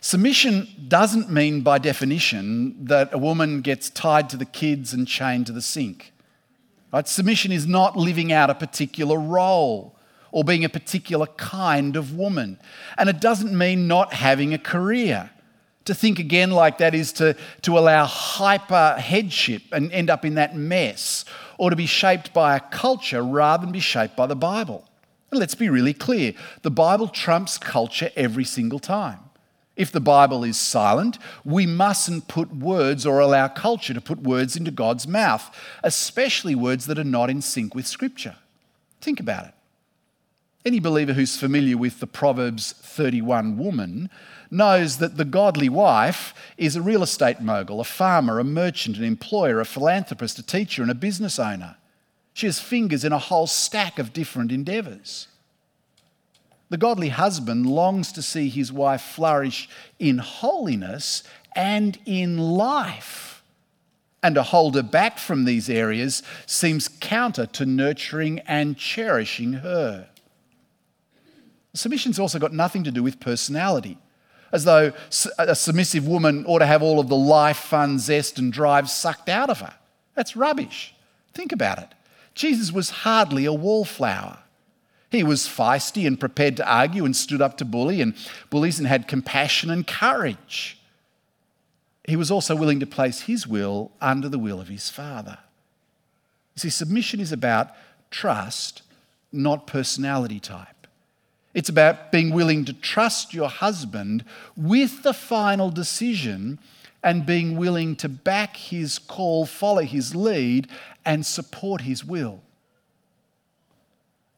[0.00, 5.46] Submission doesn't mean, by definition, that a woman gets tied to the kids and chained
[5.46, 6.12] to the sink.
[6.92, 7.06] Right?
[7.06, 9.94] Submission is not living out a particular role
[10.32, 12.58] or being a particular kind of woman.
[12.96, 15.30] And it doesn't mean not having a career.
[15.86, 20.34] To think again like that is to, to allow hyper headship and end up in
[20.34, 21.24] that mess,
[21.58, 24.88] or to be shaped by a culture rather than be shaped by the Bible.
[25.30, 29.20] And let's be really clear the Bible trumps culture every single time.
[29.76, 34.56] If the Bible is silent, we mustn't put words or allow culture to put words
[34.56, 38.36] into God's mouth, especially words that are not in sync with Scripture.
[39.00, 39.54] Think about it.
[40.66, 44.10] Any believer who's familiar with the Proverbs 31 woman
[44.50, 49.04] knows that the godly wife is a real estate mogul, a farmer, a merchant, an
[49.04, 51.76] employer, a philanthropist, a teacher, and a business owner.
[52.34, 55.28] She has fingers in a whole stack of different endeavours.
[56.68, 59.68] The godly husband longs to see his wife flourish
[60.00, 61.22] in holiness
[61.54, 63.44] and in life.
[64.20, 70.08] And to hold her back from these areas seems counter to nurturing and cherishing her.
[71.78, 73.98] Submission's also got nothing to do with personality,
[74.52, 74.92] as though
[75.38, 79.28] a submissive woman ought to have all of the life, fun, zest, and drive sucked
[79.28, 79.74] out of her.
[80.14, 80.94] That's rubbish.
[81.34, 81.88] Think about it.
[82.34, 84.38] Jesus was hardly a wallflower.
[85.10, 88.14] He was feisty and prepared to argue and stood up to bully and
[88.50, 90.78] bullies and had compassion and courage.
[92.04, 95.38] He was also willing to place his will under the will of his father.
[96.54, 97.70] You see, submission is about
[98.10, 98.82] trust,
[99.32, 100.75] not personality type.
[101.56, 104.26] It's about being willing to trust your husband
[104.58, 106.58] with the final decision
[107.02, 110.68] and being willing to back his call, follow his lead,
[111.02, 112.42] and support his will.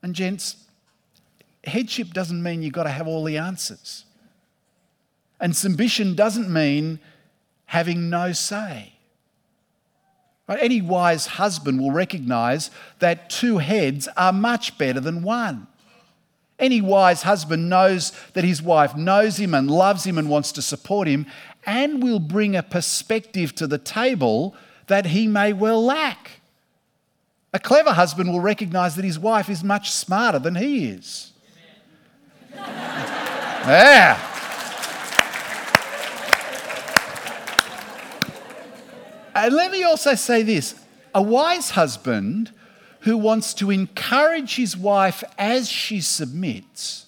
[0.01, 0.59] And, gents,
[1.65, 4.05] headship doesn't mean you've got to have all the answers.
[5.41, 7.01] And submission doesn't mean
[7.67, 8.93] having no say.
[10.49, 15.67] Any wise husband will recognize that two heads are much better than one.
[16.59, 20.63] Any wise husband knows that his wife knows him and loves him and wants to
[20.63, 21.27] support him
[21.65, 24.57] and will bring a perspective to the table
[24.89, 26.41] that he may well lack.
[27.53, 31.33] A clever husband will recognize that his wife is much smarter than he is.
[32.55, 34.19] yeah.
[39.35, 40.75] And let me also say this
[41.15, 42.53] a wise husband
[43.09, 47.07] who wants to encourage his wife as she submits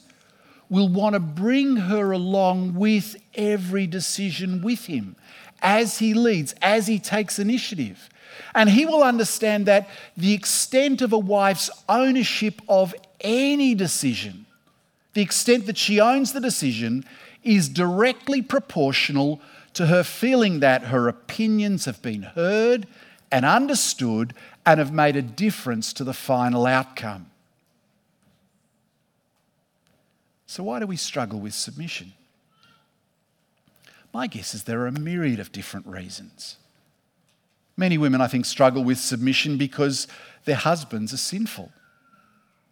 [0.70, 5.14] will want to bring her along with every decision with him
[5.60, 8.08] as he leads, as he takes initiative.
[8.54, 14.46] And he will understand that the extent of a wife's ownership of any decision,
[15.12, 17.04] the extent that she owns the decision,
[17.42, 19.38] is directly proportional
[19.74, 22.86] to her feeling that her opinions have been heard
[23.30, 24.34] and understood
[24.70, 27.26] and have made a difference to the final outcome.
[30.46, 32.12] So, why do we struggle with submission?
[34.12, 36.56] My guess is there are a myriad of different reasons.
[37.76, 40.06] Many women, I think, struggle with submission because
[40.44, 41.72] their husbands are sinful.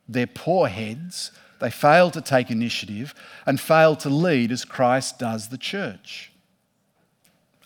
[0.09, 3.13] They're poor heads, they fail to take initiative,
[3.45, 6.31] and fail to lead as Christ does the church.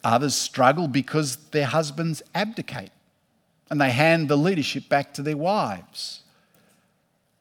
[0.03, 2.93] Others struggle because their husbands abdicate
[3.73, 6.21] and they hand the leadership back to their wives.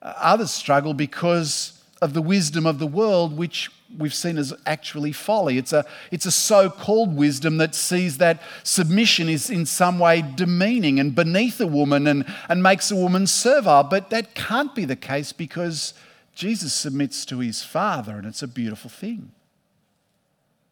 [0.02, 5.12] Uh, others struggle because of the wisdom of the world, which we've seen as actually
[5.12, 5.58] folly.
[5.58, 10.22] It's a, it's a so called wisdom that sees that submission is in some way
[10.22, 13.84] demeaning and beneath a woman and, and makes a woman servile.
[13.84, 15.94] But that can't be the case because
[16.34, 19.34] Jesus submits to his Father and it's a beautiful thing.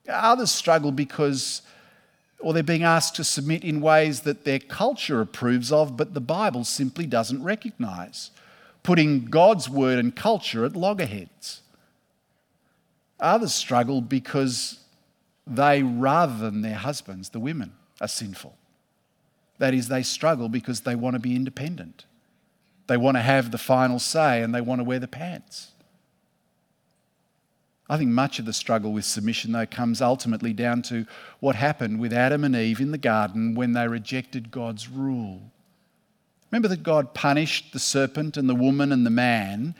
[0.08, 1.64] Others struggle because
[2.40, 6.22] or they're being asked to submit in ways that their culture approves of, but the
[6.22, 8.32] Bible simply doesn't recognize,
[8.84, 11.62] putting God's word and culture at loggerheads.
[13.20, 14.80] Others struggle because
[15.46, 18.56] they, rather than their husbands, the women, are sinful.
[19.58, 22.06] That is, they struggle because they want to be independent.
[22.88, 25.72] They want to have the final say and they want to wear the pants.
[27.90, 31.06] I think much of the struggle with submission, though, comes ultimately down to
[31.40, 35.42] what happened with Adam and Eve in the garden when they rejected God's rule.
[36.52, 39.76] Remember that God punished the serpent and the woman and the man,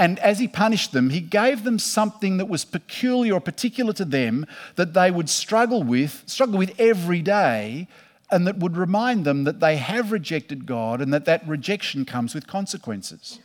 [0.00, 4.04] and as he punished them, he gave them something that was peculiar or particular to
[4.06, 4.46] them
[4.76, 7.86] that they would struggle with, struggle with every day,
[8.30, 12.34] and that would remind them that they have rejected God and that that rejection comes
[12.34, 13.40] with consequences.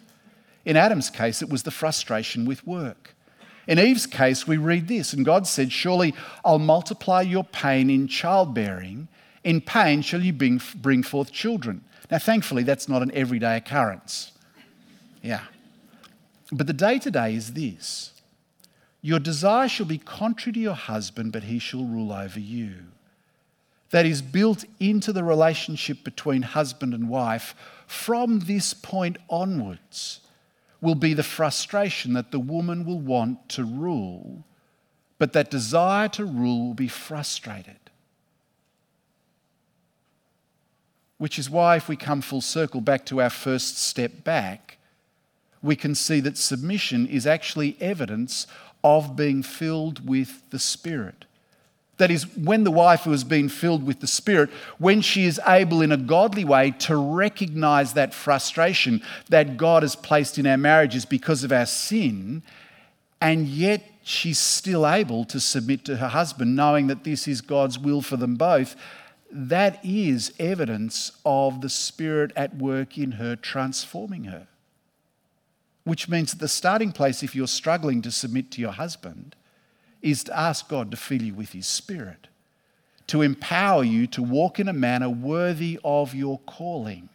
[0.64, 3.15] In Adam's case, it was the frustration with work.
[3.68, 6.14] In Eve's case, we read this, and God said, Surely
[6.44, 9.08] I'll multiply your pain in childbearing.
[9.44, 11.84] In pain shall you bring, forth children.
[12.12, 14.32] Now, thankfully, that's not an everyday occurrence.
[15.22, 15.42] Yeah.
[16.52, 18.14] But the day to day is this
[19.02, 22.76] Your desire shall be contrary to your husband, but he shall rule over you.
[23.90, 27.56] That is built into the relationship between husband and wife
[27.88, 30.22] from this point onwards
[30.86, 34.46] will be the frustration that the woman will want to rule,
[35.18, 37.80] but that desire to rule will be frustrated.
[41.18, 44.78] Which is why, if we come full circle back to our first step back,
[45.64, 48.46] we can see that submission is actually evidence
[48.84, 51.26] of being filled with the Spirit.
[51.98, 55.40] That is, when the wife who has been filled with the Spirit, when she is
[55.48, 60.58] able in a godly way to recognize that frustration that God has placed in our
[60.58, 62.44] marriages because of our sin,
[63.22, 67.80] and yet she's still able to submit to her husband, knowing that this is God's
[67.80, 68.76] will for them both,
[69.32, 74.48] that is evidence of the Spirit at work in her, transforming her.
[75.86, 79.36] Which means that the starting place, if you're struggling to submit to your husband,
[80.06, 82.28] is to ask God to fill you with His Spirit,
[83.08, 87.10] to empower you to walk in a manner worthy of your calling.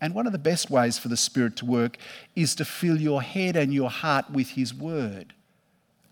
[0.00, 1.98] And one of the best ways for the Spirit to work
[2.34, 5.34] is to fill your head and your heart with His Word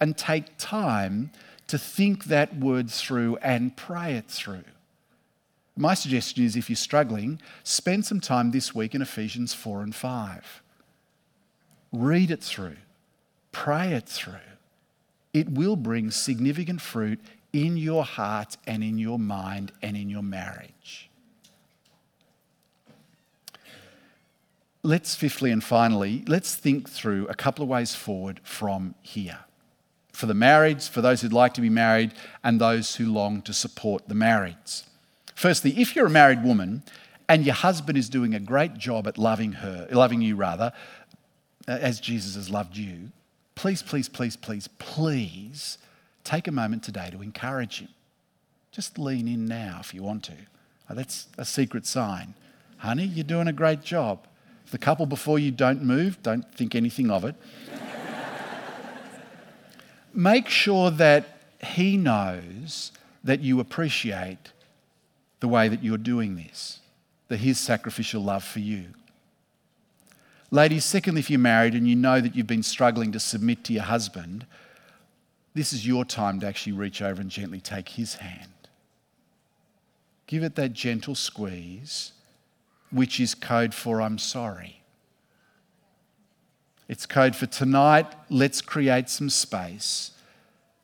[0.00, 1.32] and take time
[1.66, 4.64] to think that word through and pray it through.
[5.76, 9.94] My suggestion is if you're struggling, spend some time this week in Ephesians 4 and
[9.94, 10.62] 5.
[11.92, 12.76] Read it through,
[13.50, 14.51] pray it through
[15.32, 17.20] it will bring significant fruit
[17.52, 21.10] in your heart and in your mind and in your marriage.
[24.82, 29.38] Let's, fifthly and finally, let's think through a couple of ways forward from here.
[30.12, 32.12] For the marrieds, for those who'd like to be married,
[32.42, 34.84] and those who long to support the marrieds.
[35.34, 36.82] Firstly, if you're a married woman
[37.28, 40.72] and your husband is doing a great job at loving her, loving you rather,
[41.68, 43.12] uh, as Jesus has loved you,
[43.54, 45.78] please, please, please, please, please
[46.24, 47.88] take a moment today to encourage him.
[48.70, 50.34] Just lean in now if you want to.
[50.88, 52.34] Oh, that's a secret sign.
[52.78, 54.26] Honey, you're doing a great job.
[54.70, 57.34] The couple before you don't move, don't think anything of it.
[60.14, 61.26] Make sure that
[61.62, 62.92] he knows
[63.22, 64.52] that you appreciate
[65.40, 66.80] the way that you're doing this,
[67.28, 68.86] that his sacrificial love for you.
[70.52, 73.72] Ladies, secondly, if you're married and you know that you've been struggling to submit to
[73.72, 74.44] your husband,
[75.54, 78.68] this is your time to actually reach over and gently take his hand.
[80.26, 82.12] Give it that gentle squeeze,
[82.90, 84.82] which is code for I'm sorry.
[86.86, 90.10] It's code for tonight, let's create some space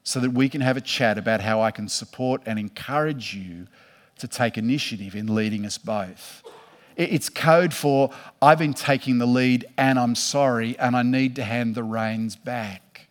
[0.03, 3.67] so that we can have a chat about how I can support and encourage you
[4.17, 6.43] to take initiative in leading us both.
[6.99, 8.11] It's code for
[8.43, 12.35] I've been taking the lead and I'm sorry and I need to hand the reins
[12.35, 13.07] back.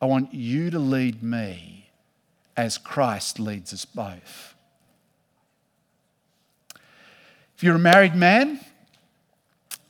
[0.00, 1.90] I want you to lead me
[2.56, 4.54] as Christ leads us both.
[7.56, 8.60] If you're a married man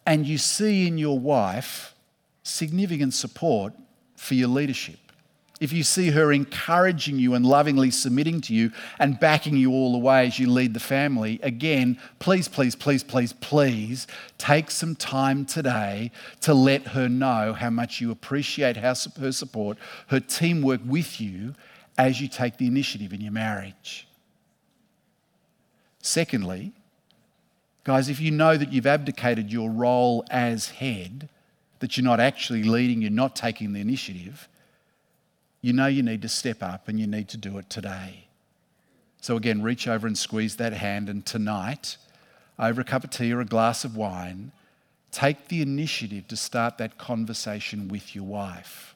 [0.05, 1.95] and you see in your wife
[2.43, 3.75] significant support
[4.17, 5.06] for your leadership,
[5.59, 9.93] if you see her encouraging you and lovingly submitting to you and backing you all
[9.93, 14.95] the way as you lead the family, again, please, please, please, please, please take some
[14.95, 16.11] time today
[16.43, 19.79] to let her know how much you appreciate her support,
[20.09, 21.55] her teamwork with you
[21.97, 24.07] as you take the initiative in your marriage.
[26.03, 26.73] Secondly,
[27.85, 31.31] guys, if you know that you've abdicated your role as head,
[31.79, 34.49] that you're not actually leading, you're not taking the initiative,
[35.67, 38.29] you know you need to step up and you need to do it today.
[39.21, 41.97] So, again, reach over and squeeze that hand, and tonight,
[42.57, 44.53] over a cup of tea or a glass of wine,
[45.11, 48.95] take the initiative to start that conversation with your wife.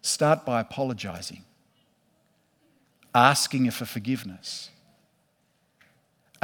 [0.00, 1.44] Start by apologizing,
[3.14, 4.70] asking her for forgiveness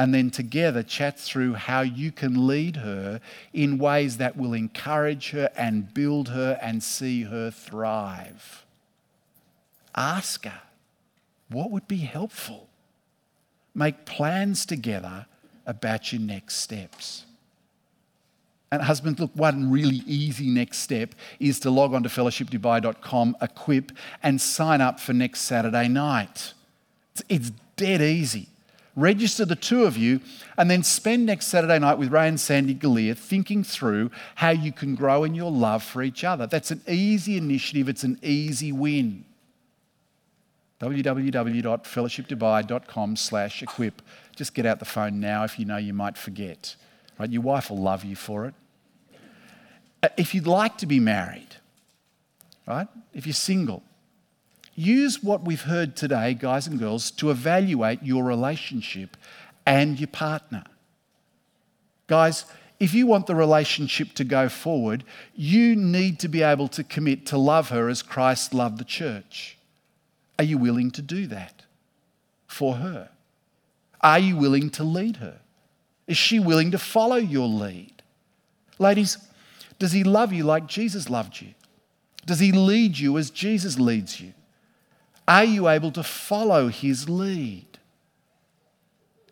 [0.01, 3.21] and then together chat through how you can lead her
[3.53, 8.65] in ways that will encourage her and build her and see her thrive.
[9.93, 10.61] Ask her
[11.49, 12.67] what would be helpful.
[13.75, 15.27] Make plans together
[15.67, 17.27] about your next steps.
[18.71, 23.91] And husbands, look, one really easy next step is to log on to fellowshipdubai.com, equip,
[24.23, 26.55] and sign up for next Saturday night.
[27.11, 28.47] It's, it's dead easy
[28.95, 30.19] register the two of you,
[30.57, 34.71] and then spend next Saturday night with Ray and Sandy Galea thinking through how you
[34.71, 36.47] can grow in your love for each other.
[36.47, 39.25] That's an easy initiative, it's an easy win.
[40.79, 44.01] www.fellowshipdubai.com slash equip.
[44.35, 46.75] Just get out the phone now if you know you might forget.
[47.19, 47.29] Right?
[47.29, 48.55] Your wife will love you for it.
[50.03, 51.57] Uh, if you'd like to be married,
[52.67, 52.87] right?
[53.13, 53.83] If you're single,
[54.81, 59.15] use what we've heard today, guys and girls, to evaluate your relationship
[59.65, 60.63] and your partner.
[62.07, 62.45] Guys,
[62.79, 65.03] if you want the relationship to go forward,
[65.35, 69.57] you need to be able to commit to love her as Christ loved the church.
[70.39, 71.63] Are you willing to do that
[72.47, 73.09] for her?
[74.01, 75.39] Are you willing to lead her?
[76.07, 78.01] Is she willing to follow your lead?
[78.79, 79.17] Ladies,
[79.77, 81.53] does he love you like Jesus loved you?
[82.25, 84.33] Does he lead you as Jesus leads you?
[85.31, 87.65] Are you able to follow his lead?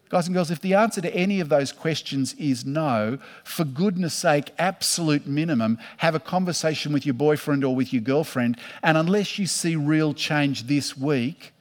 [0.08, 4.14] Guys and girls, if the answer to any of those questions is no, for goodness
[4.14, 8.58] sake, absolute minimum, have a conversation with your boyfriend or with your girlfriend.
[8.82, 11.52] And unless you see real change this week,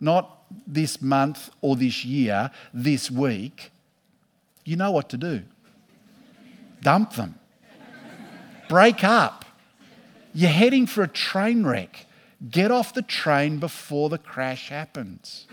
[0.00, 3.70] not this month or this year, this week,
[4.64, 5.42] you know what to do.
[6.82, 7.36] Dump them.
[8.68, 9.44] Break up.
[10.34, 12.08] You're heading for a train wreck.
[12.48, 15.46] Get off the train before the crash happens.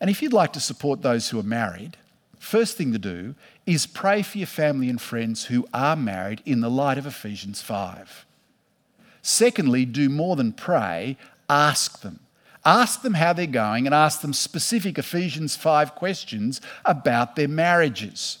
[0.00, 1.96] And if you'd like to support those who are married,
[2.38, 3.34] first thing to do
[3.66, 7.60] is pray for your family and friends who are married in the light of Ephesians
[7.60, 8.26] 5.
[9.22, 11.16] Secondly, do more than pray,
[11.48, 12.20] ask them.
[12.64, 18.38] Ask them how they're going and ask them specific Ephesians 5 questions about their marriages.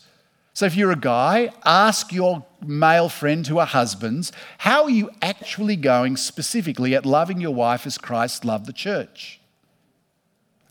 [0.54, 5.10] So if you're a guy, ask your male friend who are husbands, how are you
[5.20, 9.40] actually going specifically at loving your wife as Christ loved the church?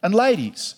[0.02, 0.76] And ladies,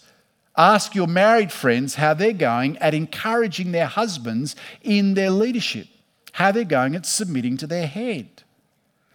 [0.57, 5.87] ask your married friends how they're going at encouraging their husbands in their leadership,
[6.31, 8.27] how they're going at submitting to their head.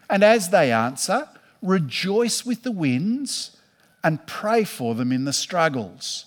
[0.09, 1.29] And as they answer,
[1.63, 3.57] rejoice with the wins
[4.05, 6.27] and pray for them in the struggles.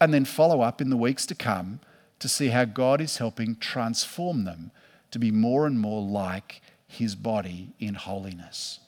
[0.00, 1.80] And then follow up in the weeks to come
[2.18, 4.70] to see how God is helping transform them
[5.10, 8.80] to be more and more like his body in holiness.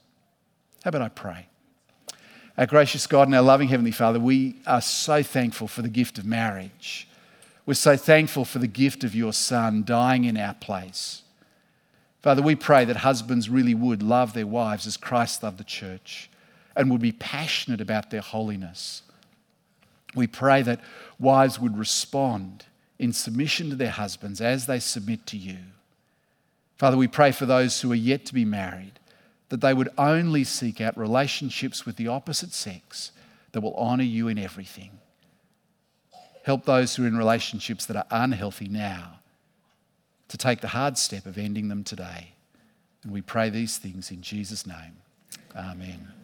[0.85, 1.47] How about I pray?
[2.57, 6.19] Our gracious God and our loving Heavenly Father, we are so thankful for the gift
[6.19, 7.09] of marriage.
[7.67, 11.23] We're so thankful for the gift of your Son dying in our place.
[12.21, 16.31] Father, we pray that husbands really would love their wives as Christ loved the church
[16.75, 19.03] and would be passionate about their holiness.
[20.15, 20.81] We pray that
[21.19, 22.65] wives would respond
[22.99, 25.59] in submission to their husbands as they submit to you.
[26.77, 28.93] Father, we pray for those who are yet to be married
[29.49, 33.13] that they would only seek out relationships with the opposite sex
[33.53, 34.91] that will honour you in everything.
[36.45, 39.21] Help those who are in relationships that are unhealthy now
[40.29, 42.33] to take the hard step of ending them today.
[43.03, 44.97] And we pray these things in Jesus' name.
[45.57, 46.18] Amen.